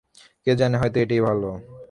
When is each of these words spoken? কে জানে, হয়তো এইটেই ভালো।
কে 0.47 0.51
জানে, 0.55 0.75
হয়তো 0.77 0.97
এইটেই 0.99 1.21
ভালো। 1.21 1.49